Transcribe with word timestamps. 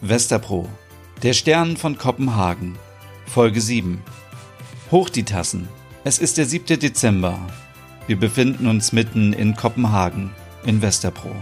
Westerpro. 0.00 0.68
Der 1.24 1.32
Stern 1.32 1.76
von 1.76 1.98
Kopenhagen. 1.98 2.78
Folge 3.26 3.60
7. 3.60 4.00
Hoch 4.92 5.08
die 5.08 5.24
Tassen. 5.24 5.66
Es 6.04 6.20
ist 6.20 6.38
der 6.38 6.46
7. 6.46 6.78
Dezember. 6.78 7.36
Wir 8.06 8.16
befinden 8.16 8.68
uns 8.68 8.92
mitten 8.92 9.32
in 9.32 9.56
Kopenhagen, 9.56 10.30
in 10.64 10.82
Westerpro. 10.82 11.34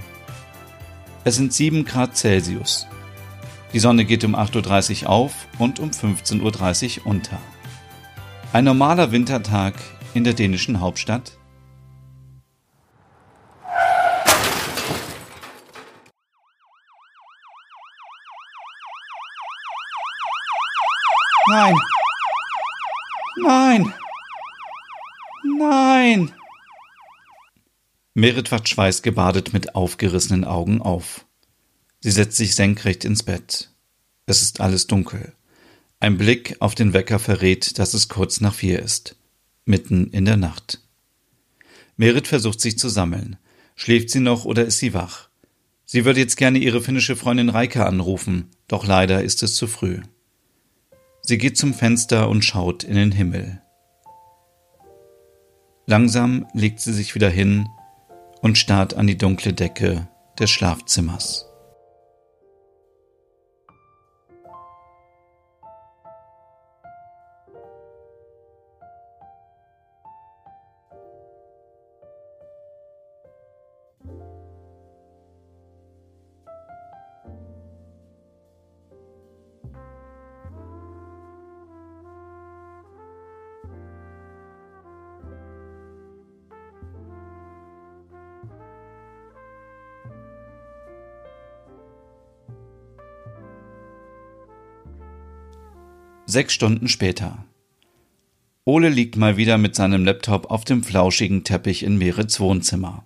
Es 1.25 1.37
sind 1.37 1.53
7 1.53 1.85
Grad 1.85 2.17
Celsius. 2.17 2.87
Die 3.75 3.79
Sonne 3.79 4.07
geht 4.07 4.25
um 4.25 4.35
8.30 4.35 5.03
Uhr 5.03 5.11
auf 5.11 5.35
und 5.59 5.79
um 5.79 5.91
15.30 5.91 7.01
Uhr 7.01 7.07
unter. 7.09 7.39
Ein 8.55 8.65
normaler 8.65 9.13
Wintertag 9.13 9.75
in 10.15 10.25
der 10.25 10.33
dänischen 10.33 10.81
Hauptstadt 10.81 11.37
Nein. 21.49 21.77
Nein. 23.43 23.95
Nein. 25.59 26.33
Merit 28.15 28.51
wacht 28.51 28.69
schweißgebadet 28.69 29.53
mit 29.53 29.75
aufgerissenen 29.75 30.45
Augen 30.45 30.81
auf. 30.83 31.25
Sie 32.01 32.11
setzt 32.11 32.37
sich 32.37 32.55
senkrecht 32.55 33.05
ins 33.05 33.23
Bett. 33.23 33.71
Es 34.27 34.43
ist 34.43 34.61
alles 34.61 34.87
dunkel. 34.87 35.35
Ein 36.01 36.19
Blick 36.19 36.57
auf 36.61 36.75
den 36.75 36.93
Wecker 36.93 37.19
verrät, 37.19 37.79
dass 37.79 37.95
es 37.95 38.09
kurz 38.09 38.41
nach 38.41 38.55
vier 38.55 38.81
ist. 38.81 39.17
Mitten 39.65 40.11
in 40.11 40.25
der 40.25 40.37
Nacht. 40.37 40.81
Merit 41.97 42.27
versucht 42.27 42.61
sich 42.61 42.79
zu 42.79 42.89
sammeln. 42.89 43.37
Schläft 43.77 44.11
sie 44.11 44.21
noch 44.21 44.45
oder 44.45 44.65
ist 44.65 44.79
sie 44.79 44.95
wach? 44.95 45.29
Sie 45.85 46.05
würde 46.05 46.21
jetzt 46.21 46.37
gerne 46.37 46.59
ihre 46.59 46.83
finnische 46.83 47.15
Freundin 47.15 47.49
Reike 47.49 47.87
anrufen, 47.87 48.51
doch 48.67 48.87
leider 48.87 49.23
ist 49.23 49.43
es 49.43 49.55
zu 49.55 49.67
früh. 49.67 50.01
Sie 51.29 51.39
geht 51.39 51.59
zum 51.59 51.75
Fenster 51.75 52.29
und 52.29 52.45
schaut 52.45 52.85
in 52.85 52.95
den 52.95 53.11
Himmel. 53.11 53.61
Langsam 55.85 56.47
legt 56.53 56.79
sie 56.79 56.93
sich 56.93 57.17
wieder 57.17 57.29
hin 57.29 57.67
und 58.43 58.59
starrt 58.59 58.95
an 58.95 59.09
die 59.09 59.19
dunkle 59.19 59.53
Decke 59.53 60.07
des 60.39 60.51
Schlafzimmers. 60.51 61.49
Sechs 96.29 96.55
Stunden 96.55 96.89
später. 96.89 97.45
Ole 98.65 98.89
liegt 98.89 99.17
mal 99.17 99.37
wieder 99.37 99.59
mit 99.59 99.77
seinem 99.77 100.05
Laptop 100.05 100.51
auf 100.51 100.65
dem 100.65 100.83
flauschigen 100.83 101.45
Teppich 101.45 101.85
in 101.85 101.99
Merits 101.99 102.41
Wohnzimmer. 102.41 103.05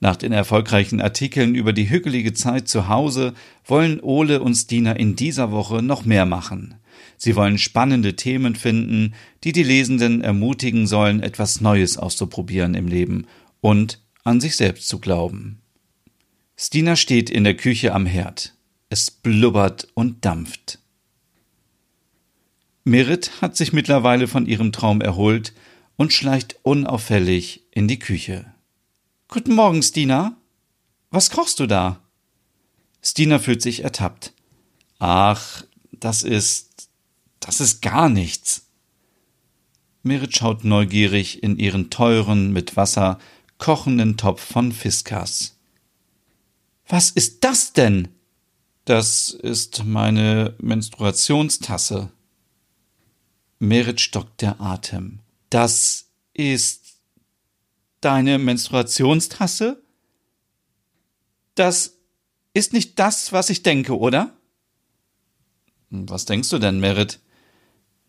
Nach 0.00 0.16
den 0.16 0.32
erfolgreichen 0.32 1.00
Artikeln 1.00 1.54
über 1.54 1.72
die 1.72 1.88
hügelige 1.88 2.34
Zeit 2.34 2.68
zu 2.68 2.88
Hause 2.88 3.32
wollen 3.64 4.00
Ole 4.00 4.42
und 4.42 4.54
Stina 4.54 4.92
in 4.92 5.16
dieser 5.16 5.50
Woche 5.50 5.82
noch 5.82 6.04
mehr 6.04 6.26
machen. 6.26 6.74
Sie 7.16 7.36
wollen 7.36 7.56
spannende 7.56 8.16
Themen 8.16 8.54
finden, 8.54 9.14
die 9.44 9.52
die 9.52 9.62
Lesenden 9.62 10.20
ermutigen 10.20 10.86
sollen, 10.86 11.22
etwas 11.22 11.62
Neues 11.62 11.96
auszuprobieren 11.96 12.74
im 12.74 12.86
Leben 12.86 13.26
und 13.62 14.02
an 14.24 14.42
sich 14.42 14.56
selbst 14.56 14.88
zu 14.88 14.98
glauben. 14.98 15.62
Stina 16.54 16.96
steht 16.96 17.30
in 17.30 17.44
der 17.44 17.56
Küche 17.56 17.94
am 17.94 18.04
Herd. 18.04 18.52
Es 18.90 19.10
blubbert 19.10 19.88
und 19.94 20.26
dampft. 20.26 20.80
Merit 22.88 23.42
hat 23.42 23.56
sich 23.56 23.72
mittlerweile 23.72 24.26
von 24.26 24.46
ihrem 24.46 24.72
Traum 24.72 25.00
erholt 25.00 25.52
und 25.96 26.12
schleicht 26.12 26.56
unauffällig 26.62 27.62
in 27.70 27.86
die 27.86 27.98
Küche. 27.98 28.46
Guten 29.28 29.54
Morgen, 29.54 29.82
Stina. 29.82 30.36
Was 31.10 31.30
kochst 31.30 31.60
du 31.60 31.66
da? 31.66 32.00
Stina 33.02 33.38
fühlt 33.38 33.62
sich 33.62 33.84
ertappt. 33.84 34.32
Ach, 34.98 35.64
das 35.92 36.22
ist. 36.22 36.88
das 37.40 37.60
ist 37.60 37.82
gar 37.82 38.08
nichts. 38.08 38.66
Merit 40.02 40.36
schaut 40.36 40.64
neugierig 40.64 41.42
in 41.42 41.58
ihren 41.58 41.90
teuren, 41.90 42.52
mit 42.52 42.76
Wasser 42.76 43.18
kochenden 43.58 44.16
Topf 44.16 44.42
von 44.42 44.72
Fiskas. 44.72 45.56
Was 46.88 47.10
ist 47.10 47.44
das 47.44 47.72
denn? 47.74 48.08
Das 48.86 49.30
ist 49.30 49.84
meine 49.84 50.54
Menstruationstasse. 50.58 52.10
Merit 53.58 54.00
stockt 54.00 54.42
der 54.42 54.60
Atem. 54.60 55.20
Das 55.50 56.06
ist 56.32 56.94
deine 58.00 58.38
Menstruationstasse? 58.38 59.82
Das 61.54 61.94
ist 62.54 62.72
nicht 62.72 62.98
das, 62.98 63.32
was 63.32 63.50
ich 63.50 63.62
denke, 63.62 63.98
oder? 63.98 64.36
Was 65.90 66.24
denkst 66.24 66.50
du 66.50 66.58
denn, 66.58 66.80
Merit? 66.80 67.18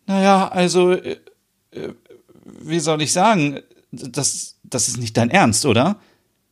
Naja, 0.06 0.48
also, 0.48 0.92
äh, 0.92 1.18
äh, 1.70 1.94
wie 2.44 2.80
soll 2.80 3.02
ich 3.02 3.12
sagen? 3.12 3.60
Das, 3.90 4.56
das 4.62 4.88
ist 4.88 4.98
nicht 4.98 5.16
dein 5.16 5.30
Ernst, 5.30 5.66
oder? 5.66 6.00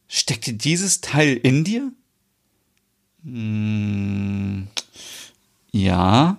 Steckt 0.08 0.64
dieses 0.64 1.00
Teil 1.00 1.36
in 1.36 1.64
dir? 1.64 1.92
Hm, 3.22 4.68
ja, 5.70 6.38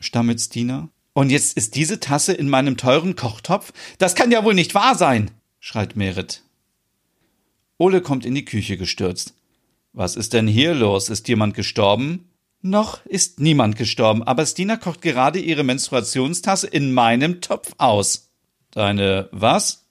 stammelt 0.00 0.40
Stina. 0.40 0.88
Und 1.18 1.30
jetzt 1.30 1.56
ist 1.56 1.74
diese 1.74 1.98
Tasse 1.98 2.32
in 2.32 2.48
meinem 2.48 2.76
teuren 2.76 3.16
Kochtopf? 3.16 3.72
Das 3.98 4.14
kann 4.14 4.30
ja 4.30 4.44
wohl 4.44 4.54
nicht 4.54 4.76
wahr 4.76 4.94
sein, 4.94 5.32
schreit 5.58 5.96
Merit. 5.96 6.44
Ole 7.76 8.02
kommt 8.02 8.24
in 8.24 8.36
die 8.36 8.44
Küche 8.44 8.76
gestürzt. 8.76 9.34
Was 9.92 10.14
ist 10.14 10.32
denn 10.32 10.46
hier 10.46 10.74
los? 10.74 11.08
Ist 11.08 11.26
jemand 11.26 11.54
gestorben? 11.54 12.30
Noch 12.62 13.04
ist 13.04 13.40
niemand 13.40 13.74
gestorben, 13.74 14.22
aber 14.22 14.46
Stina 14.46 14.76
kocht 14.76 15.02
gerade 15.02 15.40
ihre 15.40 15.64
Menstruationstasse 15.64 16.68
in 16.68 16.92
meinem 16.92 17.40
Topf 17.40 17.74
aus. 17.78 18.30
Deine 18.70 19.28
was? 19.32 19.88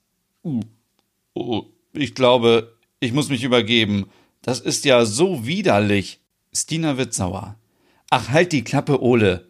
Oh, 1.33 1.65
ich 1.91 2.15
glaube, 2.15 2.77
ich 3.01 3.11
muss 3.11 3.27
mich 3.27 3.43
übergeben. 3.43 4.09
Das 4.41 4.61
ist 4.61 4.85
ja 4.85 5.03
so 5.03 5.45
widerlich. 5.45 6.21
Stina 6.53 6.95
wird 6.95 7.13
sauer. 7.13 7.57
Ach, 8.11 8.29
halt 8.29 8.53
die 8.53 8.63
Klappe, 8.63 9.01
Ole. 9.03 9.46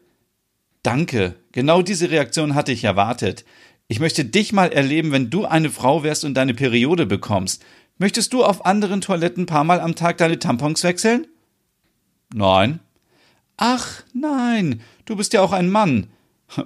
Danke, 0.84 1.36
genau 1.52 1.82
diese 1.82 2.10
Reaktion 2.10 2.56
hatte 2.56 2.72
ich 2.72 2.84
erwartet. 2.84 3.46
Ich 3.88 4.00
möchte 4.00 4.26
dich 4.26 4.54
mal 4.54 4.72
erleben, 4.72 5.12
wenn 5.12 5.30
du 5.30 5.46
eine 5.46 5.70
Frau 5.70 6.04
wärst 6.04 6.26
und 6.26 6.34
deine 6.34 6.54
Periode 6.54 7.06
bekommst. 7.06 7.64
Möchtest 7.98 8.34
du 8.34 8.44
auf 8.44 8.66
anderen 8.66 9.02
Toiletten 9.02 9.46
paar 9.46 9.64
Mal 9.64 9.80
am 9.80 9.96
Tag 9.96 10.18
deine 10.18 10.40
Tampons 10.40 10.84
wechseln? 10.84 11.28
Nein. 12.34 12.80
Ach, 13.58 14.04
nein, 14.14 14.82
du 15.06 15.16
bist 15.16 15.34
ja 15.34 15.42
auch 15.42 15.52
ein 15.52 15.70
Mann. 15.70 16.08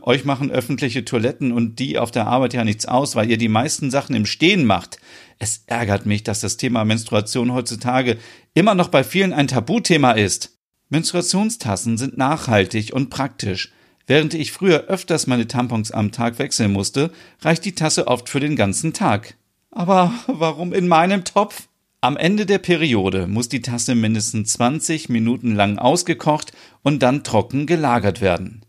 Euch 0.02 0.26
machen 0.26 0.52
öffentliche 0.52 1.06
Toiletten 1.06 1.52
und 1.52 1.80
die 1.80 1.98
auf 1.98 2.12
der 2.12 2.28
Arbeit 2.28 2.54
ja 2.54 2.64
nichts 2.64 2.86
aus, 2.86 3.16
weil 3.16 3.30
ihr 3.30 3.38
die 3.38 3.48
meisten 3.48 3.90
Sachen 3.90 4.16
im 4.16 4.26
Stehen 4.26 4.66
macht. 4.66 5.00
Es 5.40 5.64
ärgert 5.66 6.06
mich, 6.06 6.24
dass 6.24 6.42
das 6.42 6.58
Thema 6.58 6.86
Menstruation 6.86 7.54
heutzutage 7.54 8.18
immer 8.54 8.76
noch 8.76 8.90
bei 8.90 9.04
vielen 9.04 9.34
ein 9.34 9.48
Tabuthema 9.48 10.12
ist. 10.12 10.58
Menstruationstassen 10.90 11.98
sind 11.98 12.18
nachhaltig 12.18 12.94
und 12.94 13.10
praktisch. 13.10 13.72
Während 14.11 14.34
ich 14.34 14.52
früher 14.52 14.87
öfters 14.87 15.25
meine 15.25 15.47
Tampons 15.47 15.90
am 15.91 16.11
Tag 16.11 16.37
wechseln 16.37 16.73
musste, 16.73 17.13
reicht 17.40 17.63
die 17.63 17.75
Tasse 17.75 18.08
oft 18.08 18.28
für 18.28 18.41
den 18.41 18.58
ganzen 18.58 18.91
Tag. 18.91 19.37
Aber 19.69 20.13
warum 20.28 20.73
in 20.73 20.90
meinem 20.90 21.23
Topf? 21.23 21.69
Am 22.02 22.17
Ende 22.17 22.46
der 22.46 22.58
Periode 22.58 23.25
muss 23.28 23.47
die 23.47 23.61
Tasse 23.61 23.96
mindestens 23.96 24.52
20 24.52 25.08
Minuten 25.08 25.55
lang 25.55 25.78
ausgekocht 25.78 26.52
und 26.84 27.02
dann 27.02 27.23
trocken 27.23 27.67
gelagert 27.67 28.19
werden. 28.19 28.66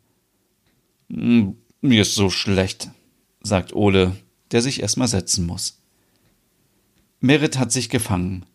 Hm, 1.12 1.56
mir 1.80 2.02
ist 2.02 2.14
so 2.14 2.30
schlecht, 2.30 2.90
sagt 3.42 3.74
Ole, 3.74 4.14
der 4.52 4.62
sich 4.62 4.80
erstmal 4.80 5.08
setzen 5.08 5.44
muss. 5.44 5.82
Merit 7.18 7.58
hat 7.58 7.72
sich 7.72 7.88
gefangen. 7.88 8.46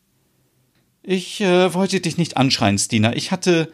Ich 1.03 1.41
äh, 1.41 1.73
wollte 1.73 1.99
dich 1.99 2.17
nicht 2.17 2.37
anschreien, 2.37 2.77
Stina. 2.77 3.13
Ich 3.13 3.31
hatte 3.31 3.73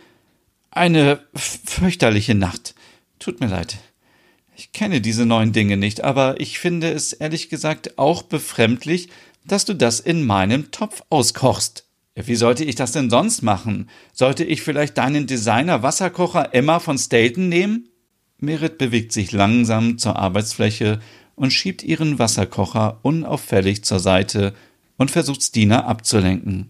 eine 0.71 1.19
fürchterliche 1.35 2.33
Nacht. 2.33 2.73
Tut 3.19 3.39
mir 3.39 3.47
leid. 3.47 3.77
Ich 4.55 4.71
kenne 4.71 5.01
diese 5.01 5.25
neuen 5.25 5.51
Dinge 5.51 5.77
nicht, 5.77 6.03
aber 6.03 6.39
ich 6.39 6.59
finde 6.59 6.91
es 6.91 7.13
ehrlich 7.13 7.49
gesagt 7.49 7.97
auch 7.97 8.23
befremdlich, 8.23 9.09
dass 9.45 9.65
du 9.65 9.73
das 9.73 9.99
in 9.99 10.25
meinem 10.25 10.71
Topf 10.71 11.03
auskochst. 11.09 11.85
Wie 12.15 12.35
sollte 12.35 12.63
ich 12.63 12.75
das 12.75 12.91
denn 12.91 13.09
sonst 13.09 13.41
machen? 13.41 13.89
Sollte 14.13 14.43
ich 14.43 14.61
vielleicht 14.61 14.97
deinen 14.97 15.25
Designer-Wasserkocher 15.25 16.53
Emma 16.53 16.79
von 16.79 16.97
Staten 16.97 17.49
nehmen? 17.49 17.89
Merit 18.37 18.77
bewegt 18.77 19.11
sich 19.11 19.31
langsam 19.31 19.97
zur 19.97 20.17
Arbeitsfläche 20.17 20.99
und 21.35 21.51
schiebt 21.51 21.81
ihren 21.81 22.19
Wasserkocher 22.19 22.99
unauffällig 23.01 23.83
zur 23.83 23.99
Seite 23.99 24.53
und 24.97 25.09
versucht 25.09 25.41
Stina 25.41 25.85
abzulenken. 25.85 26.69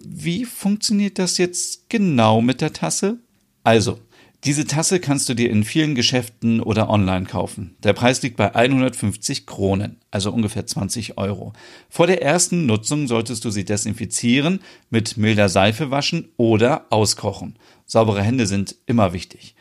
Wie 0.00 0.44
funktioniert 0.44 1.18
das 1.18 1.38
jetzt 1.38 1.88
genau 1.88 2.40
mit 2.40 2.60
der 2.60 2.72
Tasse? 2.72 3.18
Also, 3.62 4.00
diese 4.44 4.66
Tasse 4.66 5.00
kannst 5.00 5.28
du 5.28 5.34
dir 5.34 5.50
in 5.50 5.64
vielen 5.64 5.96
Geschäften 5.96 6.60
oder 6.60 6.88
online 6.88 7.26
kaufen. 7.26 7.74
Der 7.82 7.92
Preis 7.92 8.22
liegt 8.22 8.36
bei 8.36 8.54
150 8.54 9.46
Kronen, 9.46 9.96
also 10.12 10.30
ungefähr 10.30 10.64
20 10.64 11.18
Euro. 11.18 11.52
Vor 11.88 12.06
der 12.06 12.22
ersten 12.22 12.64
Nutzung 12.64 13.08
solltest 13.08 13.44
du 13.44 13.50
sie 13.50 13.64
desinfizieren, 13.64 14.60
mit 14.90 15.16
milder 15.16 15.48
Seife 15.48 15.90
waschen 15.90 16.28
oder 16.36 16.86
auskochen. 16.90 17.58
Saubere 17.84 18.22
Hände 18.22 18.46
sind 18.46 18.76
immer 18.86 19.12
wichtig. 19.12 19.56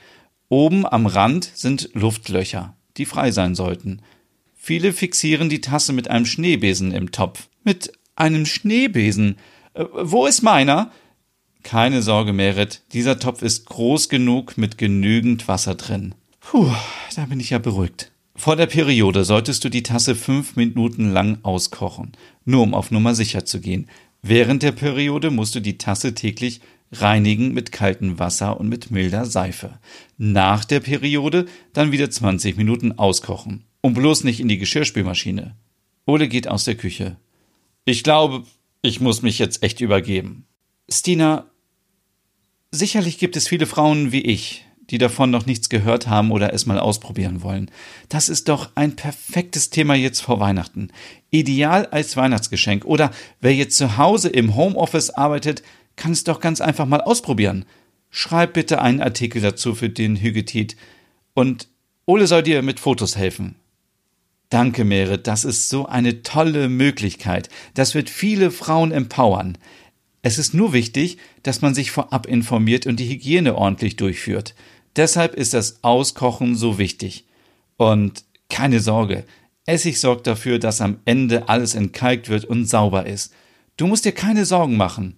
Oben 0.47 0.85
am 0.85 1.07
Rand 1.07 1.49
sind 1.55 1.89
Luftlöcher, 1.93 2.75
die 2.97 3.05
frei 3.05 3.31
sein 3.31 3.55
sollten. 3.55 4.01
Viele 4.53 4.93
fixieren 4.93 5.49
die 5.49 5.61
Tasse 5.61 5.91
mit 5.91 6.09
einem 6.09 6.25
Schneebesen 6.25 6.91
im 6.91 7.11
Topf. 7.11 7.49
Mit 7.63 7.93
einem 8.15 8.45
Schneebesen? 8.45 9.37
Äh, 9.73 9.85
wo 9.91 10.27
ist 10.27 10.43
meiner? 10.43 10.91
Keine 11.63 12.01
Sorge, 12.01 12.33
Merit, 12.33 12.81
dieser 12.93 13.19
Topf 13.19 13.41
ist 13.41 13.65
groß 13.65 14.09
genug 14.09 14.57
mit 14.57 14.77
genügend 14.77 15.47
Wasser 15.47 15.75
drin. 15.75 16.15
Puh, 16.39 16.71
da 17.15 17.25
bin 17.25 17.39
ich 17.39 17.49
ja 17.49 17.57
beruhigt. 17.59 18.11
Vor 18.35 18.55
der 18.55 18.67
Periode 18.67 19.25
solltest 19.25 19.63
du 19.65 19.69
die 19.69 19.83
Tasse 19.83 20.15
fünf 20.15 20.55
Minuten 20.55 21.11
lang 21.11 21.39
auskochen, 21.43 22.11
nur 22.45 22.61
um 22.61 22.73
auf 22.73 22.91
Nummer 22.91 23.15
sicher 23.15 23.45
zu 23.45 23.59
gehen. 23.59 23.89
Während 24.21 24.63
der 24.63 24.71
Periode 24.71 25.31
musst 25.31 25.55
du 25.55 25.59
die 25.59 25.77
Tasse 25.77 26.13
täglich 26.13 26.61
reinigen 26.91 27.53
mit 27.53 27.71
kaltem 27.71 28.19
Wasser 28.19 28.59
und 28.59 28.69
mit 28.69 28.91
milder 28.91 29.25
Seife. 29.25 29.79
Nach 30.17 30.63
der 30.65 30.79
Periode 30.79 31.45
dann 31.73 31.91
wieder 31.91 32.09
20 32.09 32.57
Minuten 32.57 32.93
auskochen. 32.93 33.63
Und 33.81 33.93
bloß 33.93 34.23
nicht 34.23 34.39
in 34.39 34.47
die 34.47 34.57
Geschirrspülmaschine. 34.57 35.55
Ole 36.05 36.27
geht 36.27 36.47
aus 36.47 36.63
der 36.63 36.75
Küche. 36.75 37.17
Ich 37.85 38.03
glaube, 38.03 38.43
ich 38.81 39.01
muss 39.01 39.21
mich 39.21 39.39
jetzt 39.39 39.63
echt 39.63 39.81
übergeben. 39.81 40.45
Stina, 40.89 41.49
Sicherlich 42.71 43.17
gibt 43.17 43.37
es 43.37 43.47
viele 43.47 43.65
Frauen 43.65 44.11
wie 44.11 44.21
ich, 44.21 44.65
die 44.89 44.97
davon 44.97 45.31
noch 45.31 45.45
nichts 45.45 45.69
gehört 45.69 46.07
haben 46.07 46.31
oder 46.31 46.53
es 46.53 46.65
mal 46.65 46.79
ausprobieren 46.79 47.41
wollen. 47.41 47.71
Das 48.09 48.27
ist 48.27 48.49
doch 48.49 48.71
ein 48.75 48.95
perfektes 48.95 49.69
Thema 49.69 49.95
jetzt 49.95 50.19
vor 50.19 50.39
Weihnachten. 50.39 50.89
Ideal 51.29 51.85
als 51.87 52.17
Weihnachtsgeschenk. 52.17 52.83
Oder 52.83 53.11
wer 53.39 53.55
jetzt 53.55 53.77
zu 53.77 53.97
Hause 53.97 54.29
im 54.29 54.55
Homeoffice 54.55 55.11
arbeitet, 55.11 55.63
kann 55.95 56.11
es 56.11 56.25
doch 56.25 56.41
ganz 56.41 56.59
einfach 56.59 56.85
mal 56.85 57.01
ausprobieren. 57.01 57.65
Schreib 58.09 58.53
bitte 58.53 58.81
einen 58.81 59.01
Artikel 59.01 59.41
dazu 59.41 59.73
für 59.73 59.89
den 59.89 60.17
Hügetit. 60.17 60.75
Und 61.33 61.69
Ole 62.05 62.27
soll 62.27 62.43
dir 62.43 62.61
mit 62.61 62.79
Fotos 62.81 63.15
helfen. 63.15 63.55
Danke, 64.49 64.85
Merit, 64.85 65.27
das 65.27 65.45
ist 65.45 65.69
so 65.69 65.87
eine 65.87 66.21
tolle 66.21 66.69
Möglichkeit. 66.69 67.49
Das 67.73 67.95
wird 67.95 68.09
viele 68.09 68.51
Frauen 68.51 68.91
empowern. 68.91 69.57
Es 70.27 70.37
ist 70.37 70.53
nur 70.53 70.73
wichtig, 70.73 71.19
dass 71.41 71.61
man 71.61 71.73
sich 71.73 71.89
vorab 71.89 72.25
informiert 72.25 72.85
und 72.85 72.99
die 72.99 73.07
Hygiene 73.07 73.55
ordentlich 73.55 73.95
durchführt. 73.95 74.55
Deshalb 74.97 75.33
ist 75.35 75.53
das 75.53 75.85
Auskochen 75.85 76.57
so 76.57 76.77
wichtig. 76.77 77.23
Und 77.77 78.25
keine 78.49 78.81
Sorge, 78.81 79.23
Essig 79.65 80.01
sorgt 80.01 80.27
dafür, 80.27 80.59
dass 80.59 80.81
am 80.81 80.99
Ende 81.05 81.47
alles 81.47 81.75
entkalkt 81.75 82.27
wird 82.27 82.43
und 82.43 82.65
sauber 82.65 83.05
ist. 83.05 83.33
Du 83.77 83.87
musst 83.87 84.03
dir 84.03 84.11
keine 84.11 84.45
Sorgen 84.45 84.75
machen. 84.75 85.15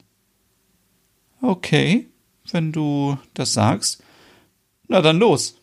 Okay, 1.41 2.05
wenn 2.51 2.71
du 2.71 3.17
das 3.33 3.53
sagst. 3.53 4.03
Na 4.89 5.01
dann 5.01 5.17
los. 5.17 5.55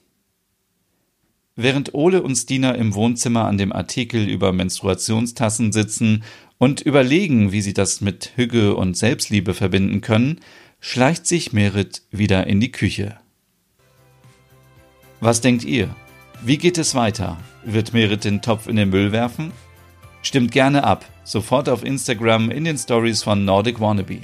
Während 1.55 1.95
Ole 1.95 2.21
und 2.21 2.35
Stina 2.35 2.73
im 2.73 2.95
Wohnzimmer 2.95 3.45
an 3.45 3.59
dem 3.59 3.73
Artikel 3.73 4.29
über 4.29 4.53
Menstruationstassen 4.53 5.71
sitzen 5.71 6.25
und 6.59 6.81
überlegen, 6.81 7.53
wie 7.53 7.61
sie 7.61 7.75
das 7.75 8.01
mit 8.01 8.33
Hüge 8.37 8.75
und 8.75 8.97
Selbstliebe 8.97 9.55
verbinden 9.55 10.01
können, 10.01 10.41
schleicht 10.81 11.27
sich 11.27 11.53
Merit 11.53 12.03
wieder 12.11 12.47
in 12.47 12.61
die 12.61 12.73
Küche. 12.73 13.19
Was 15.21 15.41
denkt 15.41 15.65
ihr? 15.65 15.95
Wie 16.43 16.59
geht 16.59 16.79
es 16.79 16.95
weiter? 16.95 17.39
Wird 17.65 17.93
Merit 17.93 18.25
den 18.25 18.43
Topf 18.43 18.67
in 18.67 18.77
den 18.77 18.91
Müll 18.91 19.13
werfen? 19.13 19.53
Stimmt 20.23 20.53
gerne 20.53 20.85
ab, 20.85 21.05
sofort 21.25 21.69
auf 21.69 21.85
Instagram 21.85 22.51
in 22.51 22.65
den 22.65 22.77
Stories 22.77 23.23
von 23.23 23.45
Nordic 23.45 23.81
Wannabe. 23.81 24.21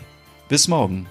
Bis 0.49 0.69
morgen. 0.69 1.06